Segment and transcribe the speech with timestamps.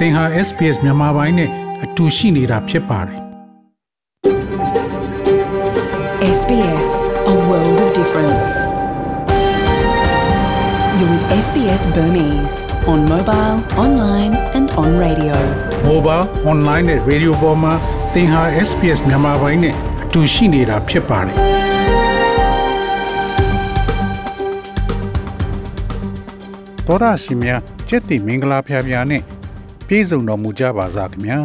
[0.00, 1.50] သင်ဟာ SPS မြန်မာပိုင်းနဲ့
[1.84, 3.20] အတူရှိနေတာဖြစ်ပါတယ်
[6.38, 6.90] SBS,
[7.32, 8.48] a world of difference.
[10.96, 12.56] You're with SBS Burmese
[12.92, 15.36] on mobile, online, and on radio.
[15.90, 17.74] mobile online နဲ့ radio ပေါ်မှာ
[18.14, 21.36] သင်ဟာ SPS မြန်မာပိုင်းနဲ့အတူရှိနေတာဖြစ်ပါတယ်
[26.86, 27.50] သောရရှိမြ
[27.88, 29.22] ကျက်တီမင်္ဂလာဖျားဖျားနဲ့
[29.92, 31.38] ပြည့်စုံတော်မူကြပါစားခင်ဗျာ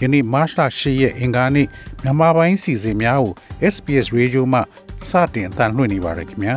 [0.00, 1.66] ယနေ့မတ်လ10ရက်အင်္ဂါနေ့
[2.02, 3.34] မြန်မာပိုင်းစီစဉ်များကို
[3.74, 4.60] SPS Radio မှ
[5.08, 6.56] စတင်အသံလွှင့်နေပါရခင်ဗျာ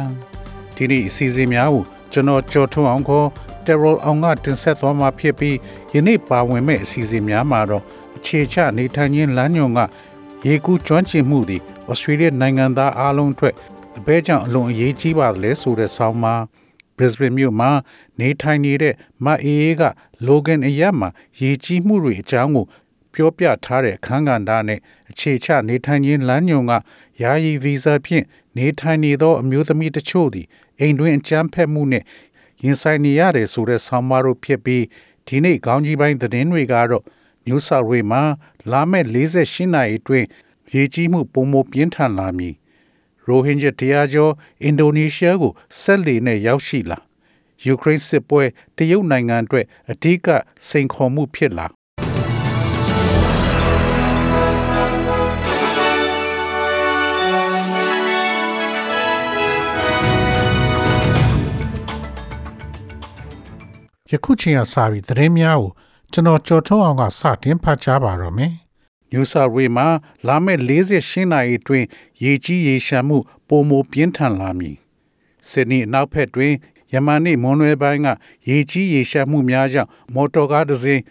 [0.75, 3.27] ဒီနေ့အစီအစဉ်များကိုကျွန်တော်ကြော်ထုံအောင်ခေါ်
[3.65, 5.57] Terrell အောင်ကတင်ဆက်သွားမှာဖြစ်ပြီး
[5.93, 7.83] ယနေ့ပါဝင်မဲ့အစီအစဉ်များမှာတော့
[8.17, 9.79] အခြေချနေထိုင်ခြင်းလမ်းညွန်က
[10.47, 13.55] ရေကူးကျွမ်းကျင်မှုသည်ဩစတြေးလျနိုင်ငံသားအားလုံးအတွက်
[13.97, 16.41] အဘဲကြောင့်အလွန်အရေးကြီးပါလေဆိုတဲ့ဆောင်းပါး
[16.97, 17.71] Brisbane မြို့မှာ
[18.19, 18.93] နေထိုင်နေတဲ့
[19.25, 19.83] မအေးအေးက
[20.27, 21.09] Logan အရက်မှာ
[21.41, 22.65] ရေကြီးမှုတွေအကြောင်းကို
[23.13, 24.79] ပြောပြထားတဲ့အခန်းကဏ္ဍနဲ့
[25.11, 26.73] အခြေချနေထိုင်ခြင်းလမ်းညွန်က
[27.21, 28.25] ယာယီဗီဇာဖြင့်
[28.57, 30.47] နေထိုင်နေသောအမျိုးသမီးတချို့သည်
[30.79, 32.03] အိမ်တွင်အကြမ်းဖက်မှုနဲ့
[32.63, 34.83] ရင်ဆိုင်နေရတယ်ဆိုတဲ့ဆောင်းပါးတို့ဖြစ်ပြီး
[35.27, 37.03] ဒီနေ့ခေါင်းကြီးပိုင်းသတင်းတွေကတော့
[37.47, 38.23] New South Wales မှာ
[38.71, 40.27] လာမယ့်48နာရီအတွင်း
[40.73, 42.53] ရေကြီးမှုပုံမပြင်းထန်လာမည်
[43.27, 46.99] ရိုဟင်ဂျာတရားကျော်အင်ဒိုနီးရှားကိုဆက်လီနဲ့ရောက်ရှိလာ
[47.65, 48.43] ယူကရိန်းစစ်ပွဲ
[48.77, 50.27] တရုတ်နိုင်ငံအတွက်အဓိက
[50.67, 51.67] စိန်ခေါ်မှုဖြစ်လာ
[64.11, 65.71] ယခုချိန်ကစပြီးသတင်းများကို
[66.11, 68.53] ကျွန်တော်ကြော်ထုံးအောင်ကစတင်ဖတ်ကြားပါတော့မယ်။
[69.11, 69.87] New South Wales မှာ
[70.27, 71.87] လာမယ့်48နာရီအတွင်း
[72.23, 73.17] ရေကြီးရေရှမ်းမှု
[73.47, 74.75] ပုံမပြင်းထန်လာမည်။
[75.49, 76.53] ဆစ်ဒနီအနောက်ဘက်တွင်
[76.93, 78.07] ယမန်နေ့မွန်းလွဲပိုင်းက
[78.49, 81.01] ရေကြီးရေရှမ်းမှုများကြောင့်မော်တော်ကားတစ်စင်း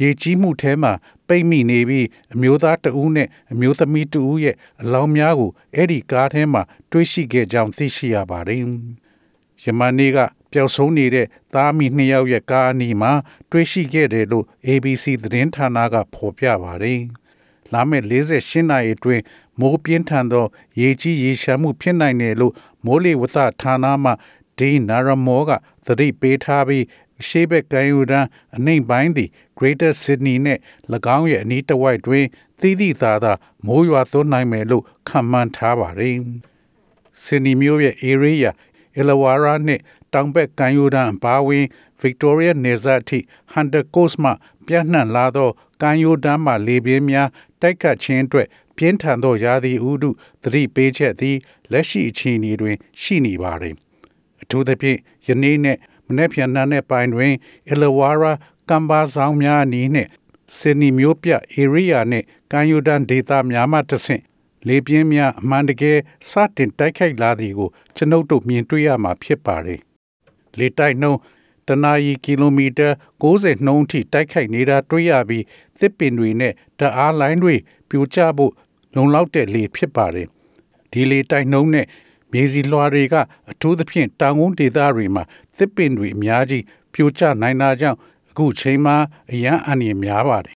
[0.00, 0.92] ရေကြီးမှုထဲမှာ
[1.28, 8.62] ပိတ်မိနေပြီးအမျိုးသားတဦးနဲ့အမျိုးသမီးတဦးရဲ့အလောင်းများကိုအဲ့ဒီကားထဲမှာတွေ့ရှိခဲ့ကြောင်းသိရှိရပါတယ်။
[9.62, 10.18] ယမန်နေ့က
[10.52, 13.12] ပျောက်ဆုံးနေတဲ့သားမိနှစ်ယောက်ရဲ့ကားအနီးမှာ
[13.50, 17.00] တွေ့ရှိခဲ့တယ်လို့ ABC သတင်းဌာနကဖော်ပြပါတယ်။
[17.72, 19.22] လာမယ့်48နာရီအတွင်း
[19.60, 20.46] မိုးပြင်းထန်သော
[20.80, 22.54] ရေကြီးရေရှမ်းမှုဖြစ်နိုင်တယ်လို့
[22.84, 24.12] မိုးလေဝသဌာနမှ
[24.58, 25.50] ဒီနာရမောက
[25.86, 26.84] သတိပေးထားပြီး
[27.20, 28.26] အရှိဘက်ကံယူရန်
[28.56, 29.28] အနှိမ်ပိုင်းသည်
[29.58, 30.58] Greater Sydney နဲ့၎
[31.16, 32.26] င်းရဲ့အနီးတစ်ဝိုက်တွင်
[32.60, 33.32] သီးသီးသာသာ
[33.66, 36.16] မိုးရွာသွန်းနိုင်မယ်လို့ခန့်မှန်းထားပါတယ်။
[37.22, 38.50] ဆင်နီမျိုးရဲ့ area
[38.98, 39.82] အလဝါရာနှင့်
[40.12, 41.64] တောင်ဘက်ကမ်းရိုးတန်းအပါအဝင်
[42.02, 43.18] Victoria နယ်စပ်အထိ
[43.52, 44.30] Hunter Coast မှ
[44.66, 45.48] ပြန့်နှံ့လာသော
[45.82, 47.28] ကမ်းရိုးတန်းမှလေပြင်းများ
[47.62, 50.10] တိုက်ခတ်ခြင်းအတွက်ပြင်းထန်သောရာသီဥတု
[50.42, 51.36] သတိပေးချက်သည်
[51.72, 53.74] လက်ရှိအခြေအနေတွင် ရှိနေပါသည်
[54.42, 57.34] အထူးသဖြင့်ယနေ့နဲ့မနေ့ပြန်နှံတဲ့ပိုင်းတွင်
[57.70, 58.32] အလဝါရာ
[58.68, 60.08] ကမ်ဘာဆောင်များအနီးနှင့်
[60.56, 61.30] ဆင်နီမျိုးပြ
[61.62, 64.22] area နှင့်ကမ်းရိုးတန်းဒေသများမှတဆင့်
[64.68, 65.98] လေပြင်းများအမှန်တကယ်
[66.30, 69.80] စတင်တိုက်ခိုက်လာသည်ကိုကျွန်ုပ်တို့မြင်တွေ့ရမှာဖြစ်ပါတယ်။
[70.58, 71.20] လေတိုက်နှုန်း
[71.68, 72.88] တနာရီကီလိုမီတာ
[73.22, 75.44] 60နှုန်းထိတိုက်ခိုက်နေတာတွေ့ရပြီး
[75.78, 77.54] သစ်ပင်တွေနဲ့ ဓာတ်အားလိုင်းတွေ
[77.88, 78.52] ပြိုကျဖို့
[78.94, 80.28] လုံလောက်တဲ့လေဖြစ်ပါတယ်။
[80.92, 81.86] ဒီလေတိုက်နှုန်းနဲ့
[82.32, 83.14] မြေစီလွှာတွေက
[83.50, 85.22] အထူးသဖြင့်တောင်ကုန်းဒေသတွေမှာ
[85.56, 87.98] သစ်ပင်တွေအများကြီးပြိုကျနိုင်တာကြောင့်
[88.30, 88.96] အခုချိန်မှာ
[89.32, 90.56] အရန်အန္တရာယ်များပါတယ်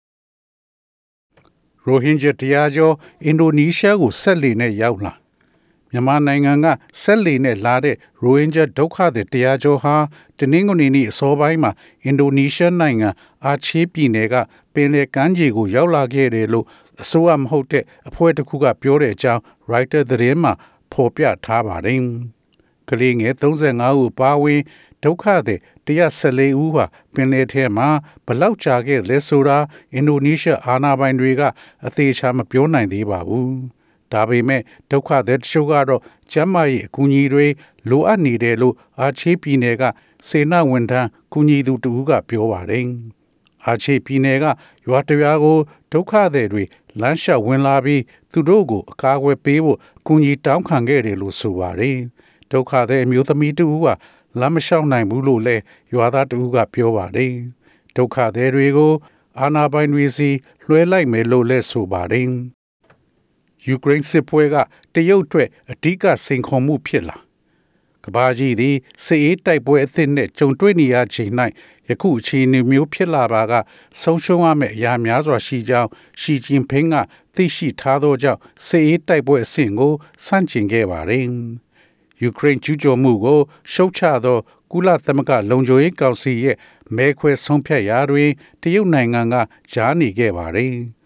[1.86, 2.96] ရိုဟင်ဂျာတရားကျော်
[3.26, 5.14] အင်ဒိုနီးရှားကိုဆက်လေနဲ့ရောက်လာ
[5.92, 6.66] မြန်မာနိုင်ငံက
[7.02, 9.96] ဆက်လေနဲ့လာတဲ့ရိုဟင်ဂျာဒုက္ခသည်တရားကျော်ဟာ
[10.38, 11.72] တနင်္ဂနွေနေ့အစောပိုင်းမှာ
[12.06, 13.10] အင်ဒိုနီးရှားနိုင်ငံ
[13.46, 14.36] အာချေးပြည်နယ်က
[14.74, 16.66] ပင်လယ်ကမ်းခြေကိုရောက်လာခဲ့တယ်လို့
[17.02, 20.54] အစိုးရမဟုတ်တဲ့အဖွဲ့တစ်ခုကပြောတဲ့အကြောင်း Writer သတင်းမှာ
[20.92, 22.00] ဖော်ပြထားပါတယ်။
[22.90, 24.62] ကလေးငယ်35ဦးပါဝင်
[25.04, 27.90] ဒုက္ခသည်114ဦးဟာပင်လယ်ထဲမှာ
[28.26, 29.58] ဘလောက်ကြာခဲ့လဲဆိုတာ
[29.94, 31.42] အင်ဒိုနီးရှားအာဏာပိုင်တွေက
[31.86, 33.52] အသေးချာမပြောနိုင်သေးပါဘူး။
[34.12, 34.62] ဒါပေမဲ့
[34.92, 36.02] ဒုက္ခသည်တချို့ကတော့
[36.32, 37.48] ကျမ်းမာရေးအကူအညီတွေ
[37.90, 39.84] လိုအပ်နေတယ်လို့အာချေးပြည်နယ်က
[40.28, 42.86] စေနာဝန်ထမ်းကူညီသူတဦးကပြောပါတယ်။
[43.66, 44.46] အာချေးပြည်နယ်က
[44.88, 45.58] ရွာတရွာကို
[45.92, 46.64] ဒုက္ခသည်တွေ
[47.02, 48.02] လမ်းလျှောက်ဝင်လာပြီး
[48.32, 49.78] သူတို့ကိုအကာအကွယ်ပေးဖို့
[50.08, 51.98] ကူညီတောင်းခံခဲ့တယ်လို့ဆိုပါတယ်။
[52.52, 53.88] ဒုက္ခသည်အမျိုးသမီးတဦးက
[54.40, 55.62] လမ်းမလျှောက်နိုင်ဘူးလို့လည်း
[55.94, 57.34] ရွာသားတဦးကပြောပါတယ်။
[57.96, 58.94] ဒုက္ခသည်တွေကို
[59.40, 60.30] အာဏာပိုင်တွေစီ
[60.66, 62.28] လွှဲလိုက်မယ်လို့လည်းဆိုပါတယ်။
[63.68, 64.56] ယူကရိန်းစစ်ပွဲက
[64.94, 67.18] တရုတ်အတွက်အဓိကစိန်ခေါ်မှုဖြစ်လာ
[68.06, 68.76] ကဘာကြီးသည်
[69.06, 71.32] စစ်အေးတိုက်ပွဲအသစ်နဲ့ကြုံတွေ့နေရချိန်၌
[71.90, 73.54] ယခုအခြေအနေမျိုးဖြစ်လာပါက
[74.02, 75.90] ဆုံးရှုံးရမယ့်အရာများစွာရှိကြောင်း
[76.22, 76.96] ရှီဂျင်ဖင်းက
[77.36, 79.94] သိရှိထားသောကြောင့်စစ်အေးတိုက်ပွဲအဆင့်ကို
[80.26, 81.26] စန့်ကျင်ခဲ့ပါတယ်။
[82.22, 83.40] ယူကရိန်းကျူးကျော်မှုကို
[83.72, 84.38] ရှုတ်ချသော
[84.72, 86.58] ကုလသမဂ္ဂလုံခြုံရေးကောင်စီရဲ့
[86.96, 88.30] မဲခွဲဆုံးဖြတ်ရာတွင်
[88.62, 89.36] တရုတ်နိုင်ငံက
[89.72, 90.76] ကြားနေခဲ့ပါတယ်။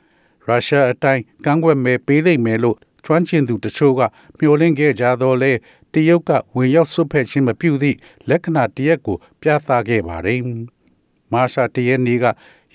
[0.47, 4.01] ရုရှားအတိုင်းကန့်ကွက်မဲပေးလိမ့်မယ်လို့ကျွမ်းကျင်သူတချို့က
[4.38, 5.51] မျှော်လင့်ခဲ့ကြတော့လေ
[5.94, 7.97] တရုတ်ကဝင်ရောက်ဆွတ်ဖက်ခြင်းမပြုသည့်
[8.30, 10.39] လက္ခဏာတရက်ကိုပြသခဲ့ပါတယ်။
[11.31, 12.25] မာရှာတရက်နေ့က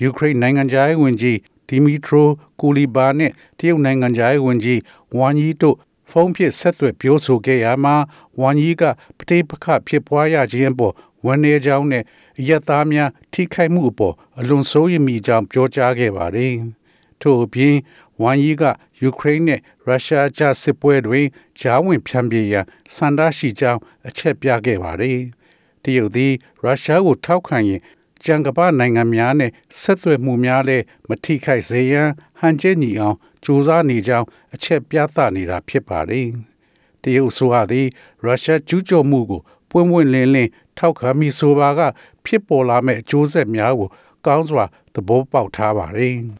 [0.02, 1.38] ယူကရိန်းနိုင်ငံသားဝင်ကြီး
[1.69, 2.28] ဒီမီထရို
[2.61, 4.81] ကူလီဘာနဲ့တရုတ်နိုင်ငံသားဝင်ကြီး
[5.17, 5.76] ဝမ်ယီတို့
[6.11, 7.94] ဖုန်းဖြင့်ဆက်သွယ်ပြောဆိုခဲ့ရမှာ
[8.40, 8.82] ဝမ်ယီက
[9.19, 10.94] ပဋိပက္ခဖြစ်ပွားရခြင်းပေါ်
[11.26, 12.05] ဝန်내ကြောင်းနဲ့
[12.38, 16.55] အယက်သားများထိခိုက်မှုအပေါ်အလွန်စိုးရိမ်မိကြောင်းပြောကြားခဲ့ပါတယ်။
[17.20, 17.76] ထို့အပြင်
[18.22, 18.62] ဝမ်ယီက
[19.00, 21.26] ယူကရိန်းနဲ့ရုရှားကြားစစ်ပွဲတွင်
[21.61, 22.64] ဂျားဝင်ဖြန့်ပြေရန်
[22.94, 25.19] စန္ဒရှိကြောင်းအချက်ပြခဲ့ပါတယ်။
[25.84, 26.32] တရုတ်သည်
[26.62, 27.81] ရုရှားကိုထောက်ခံရင်
[28.25, 29.50] ကြံကပနိုင်ငံများနဲ့
[29.81, 32.08] ဆက်သွယ်မှုများလည်းမထိခိုက်စေရန်
[32.40, 36.28] ဟန်ကျဲညီအောင်ကြိုးစားနေကြောင်းအချက်ပြသနေတာဖြစ်ပါတယ်။
[37.02, 37.87] တရုတ်ဆိုရသည်
[38.25, 39.40] ရုရှားကျူးကျော်မှုကို
[39.70, 41.81] ပွင့်ပွင့်လင်းလင်းထောက်ခံမိဆိုပါက
[42.25, 43.88] ဖြစ်ပေါ်လာမဲ့အကျိုးဆက်များကို
[44.26, 44.64] ကောင်းစွာ
[44.94, 46.17] သဘောပေါက်ထားပါတယ်။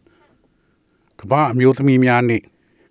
[1.21, 2.43] ကမ္ဘာအမျိုးသမီးများနေ့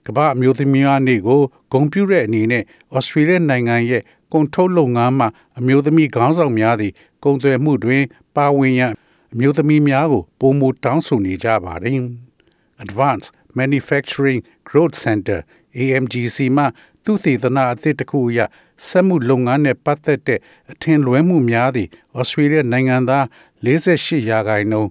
[0.08, 1.42] ကမ္ဘာအမျိုးသမီးများနေ့ကို
[1.72, 2.64] ဂုဏ်ပြုတဲ့အနေနဲ့
[2.96, 4.02] ဩစတြေးလျနိုင်ငံရဲ့
[4.34, 5.26] ကုန်ထုတ်လုပ်ငန်းမှ
[5.60, 6.94] အမျိုးသမီးခေါင်းဆောင်များသည်
[7.24, 8.04] ကုန်သွယ်မှုတွင်
[8.36, 8.94] ပါဝင်ရန်
[9.34, 12.00] အမျိုးသမီးများကိုပုံမတောင်းဆိုနေကြပါတယ်။
[12.84, 13.30] Advanced
[13.60, 15.40] Manufacturing Growth Center
[15.78, 16.66] AMGC မှ
[17.04, 18.40] သူသေသနာအသစ်တစ်ခုအရ
[18.88, 20.40] စက်မှုလုပ်ငန်းနဲ့ပတ်သက်တဲ့
[20.72, 21.90] အထင်လွဲမှုများသည့်
[22.20, 23.26] ဩစတြေးလျနိုင်ငံသား
[23.66, 24.90] 48ရာခိုင်နှုန်း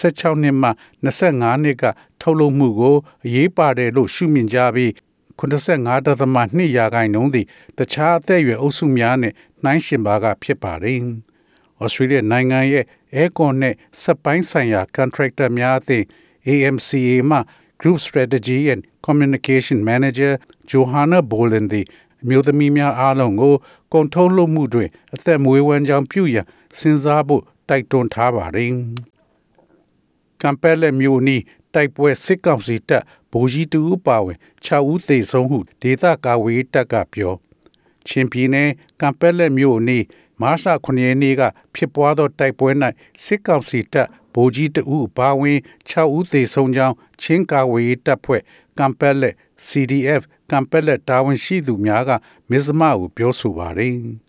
[0.00, 0.70] 16နှစ်မှ
[1.06, 1.84] 25နှစ်က
[2.20, 4.90] ထုတ်လုပ်မှုကိုအရေးပါတယ်လို့ရှုမြင်ကြပြီး
[5.38, 7.46] 85.2ရာခိုင်နှုန်းသည်
[7.78, 9.32] တခြားအသက်အရွယ်အုပ်စုများနဲ့
[9.64, 10.98] နှိုင်းယှဉ်ပါကဖြစ်ပါတယ်။
[11.82, 12.84] ဩစတြေးလျနိုင်ငံရဲ့
[13.14, 16.04] အဲကွန်နဲ့စက်ပိုင်းဆိုင်ရာ contractor များအသင်း
[16.48, 17.38] AMCA မှ
[17.80, 20.32] Group Strategy and Communication Manager
[20.70, 21.86] Johanna Bolen သည်
[22.22, 23.54] အမျိုးသမီးများအားလုံးကို
[23.92, 26.46] ကုန်ထုတ်လုပ်မှုတွင်အသက်မွေးဝမ်းကြောင်းပြုရန်
[26.78, 28.70] စဉ်းစားဖို့တိုက်တွန်းထားပါတယ်။
[30.42, 31.36] ကမ်ပယ်လက်မျိုးနီ
[31.74, 33.02] တိုက်ပွဲစစ်ကောင်စီတပ်
[33.32, 37.34] ဗိုလ်ကြီးတူပါဝင်6ဦးသေဆုံးဟုဒေသကာဝေးတပ်ကပြော
[38.06, 39.98] ချင်းပြည်နယ်ကမ်ပယ်လက်မျိုးနီ
[40.40, 41.42] မတ်လ9ရက်နေ့က
[41.74, 42.70] ဖြစ်ပွားသောတိုက်ပွဲ၌
[43.24, 45.58] စစ်ကောင်စီတပ်ဗိုလ်ကြီးတဦးပါဝင်
[45.90, 48.42] 6ဦးသေဆုံးကြောင်းချင်းကာဝေးတပ်ဖွဲ့
[48.78, 49.34] ကမ်ပယ်လက်
[49.68, 52.10] CDF ကမ်ပက်လက်တာဝန်ရှိသူများက
[52.50, 53.96] မစ္စမကိုပြောဆိုပါတယ်။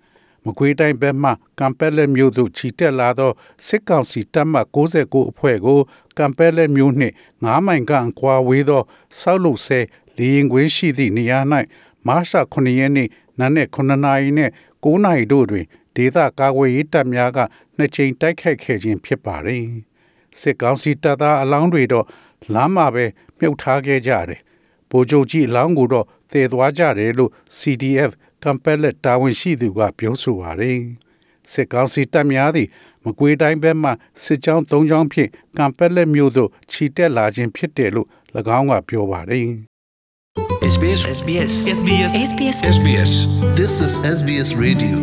[0.47, 3.31] မကွေးတိုင်းဘက်မှကမ်ပက်လက်မြို့သို့ခြိတက်လာသော
[3.65, 5.79] စစ်ကောင်စီတပ်မှ69အဖွဲ့ကို
[6.17, 7.13] ကမ်ပက်လက်မြို့နှင့်
[7.43, 8.83] 9မိုင်ခန့်ကွာဝေးသော
[9.19, 9.79] ဆောက်လုပ်ဆဲ
[10.17, 11.39] လေရင်ကွင်းရှိသည့်နေရာ၌
[12.07, 13.09] မတ်လ9ရက်နေ့
[13.39, 14.51] နနက်9နာရီနှင့်
[14.83, 15.65] 9နာရီတို့တွင်
[15.95, 17.39] ဒေသကာကွယ်ရေးတပ်များက
[17.77, 19.63] နှစ်ကြိမ်တိုက်ခိုက်ခဲ့ခြင်းဖြစ်ပါတယ်။
[20.39, 22.05] စစ်ကောင်စီတပ်သားအလောင်းတွေတော့
[22.53, 23.05] လမ်းမှာပဲ
[23.39, 24.41] မြုပ်ထားခဲ့ကြတယ်
[24.91, 28.11] ဗိုလ်ချုပ်ကြီးအလောင်းကိုတော့သေသွားကြတယ်လို့ CDF
[28.43, 30.79] ကမ်ပက်လက်တာဝန်ရှိသူကပြောဆိုပါတယ်။
[31.51, 32.69] စစ်ကောင်စီတပ်များသည့်
[33.03, 33.91] မကွေးတိုင်းဘက်မှ
[34.23, 38.07] စစ်ကြောင်း၃ကြောင်းဖြင့်ကမ်ပက်လက်မြို့သို့ခြိတက်လာခြင်းဖြစ်တယ်လို့၎
[38.57, 39.47] င်းကပြောပါတယ်။
[40.73, 43.11] SBS SBS SBS SBS SBS
[43.59, 44.97] This is SBS Radio.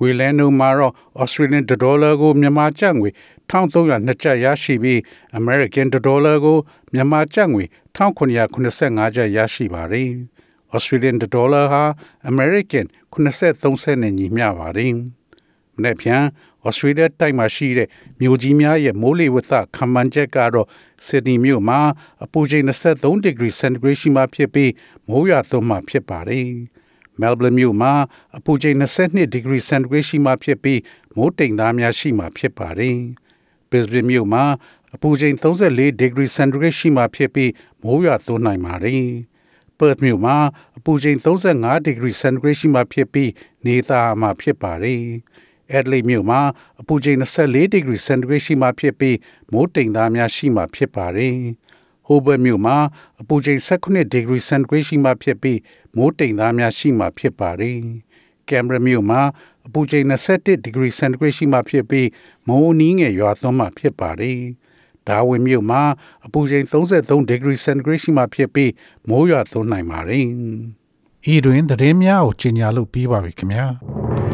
[0.00, 0.92] ဝေလန်နိုမှာတော့
[1.22, 3.10] Australian dollar ကိုမြန်မာကျပ်ငွေ
[3.50, 4.98] 1300ကျပ်ရရှိပြီး
[5.38, 6.56] American dollar ကို
[6.92, 7.64] မြန်မာကျပ်ငွေ
[7.96, 10.10] 1985ကျပ်ရရှိပါတယ်။
[10.74, 11.84] Australian dollar ဟာ
[12.30, 14.92] American 83စက်နဲ့ညီမျှပါတယ်။
[15.74, 16.22] မနေ့ဖြန်
[16.66, 17.88] Australia တိုက်မှာရှိတဲ့
[18.20, 20.68] မြို့ကြီးများရဲ့မိုးလေဝသခန့်မှန်းချက်ကတော့
[21.06, 21.80] Sydney မြို့မှာ
[22.24, 24.72] အပူချိန်23 degree centigrade ရှိမှဖြစ်ပြီး
[25.08, 26.46] မိုးရွာသွန်းမှဖြစ်ပါတယ်။
[27.20, 27.92] Melbourne မြို့မှာ
[28.36, 30.80] အပူချိန်22 degree centigrade ရှိမှဖြစ်ပြီး
[31.16, 32.96] မိုးတိမ်သားများရှိမှဖြစ်ပါတယ်။
[33.70, 34.44] Brisbane မြို့မှာ
[34.94, 37.50] အပူချိန်34 degree centigrade ရှိမှဖြစ်ပြီး
[37.82, 39.06] မိုးရွာသွန်းနိုင်ပါတယ်။
[39.78, 40.36] Perth မြို့မှာ
[40.78, 43.30] အပူချိန်35 degree centigrade ရှိမှဖြစ်ပြီး
[43.66, 45.02] နေသားမှဖြစ်ပါတယ်။
[45.76, 46.40] Adelaide မြို့မှာ
[46.80, 49.16] အပူချိန်24 degree centigrade ရှိမှဖြစ်ပြီး
[49.52, 51.36] မိုးတိမ်သားများရှိမှဖြစ်ပါတယ်။
[52.06, 52.76] Hobart မြို့မှာ
[53.20, 55.58] အပူချိန်18 degree centigrade ရှိမှဖြစ်ပြီး
[55.96, 57.78] မိုးတိမ်သားများရှိမှဖြစ်ပါတယ်။
[58.48, 59.20] Canberra မြို့မှာ
[59.66, 60.06] အပူချိန်
[60.36, 62.08] 21 degree centigrade ရှိမှဖြစ်ပြီး
[62.48, 64.40] မိုးအနည်းငယ်ရွာသွန်းမှဖြစ်ပါတယ်။
[65.08, 65.82] ဒါဝင်မြို့မှာ
[66.26, 68.72] အပူချိန်33 degree centigrade ရှိမှဖြစ်ပြီး
[69.08, 70.26] မိုးရွာသွန်းနိုင်ပါတယ်။
[71.32, 73.66] ဤတွင်သတင်းများကိုကြီးညာလို့ပြီးပါပြီခင်ဗျာ။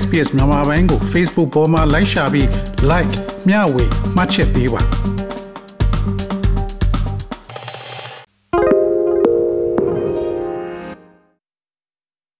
[0.00, 2.46] SPS မြန်မာပိုင်းကို Facebook ပေါ်မှာ like ရှာပြီး
[2.90, 3.14] like
[3.48, 3.84] မျှဝေ
[4.16, 4.82] မှတ်ချက်ပေးပါ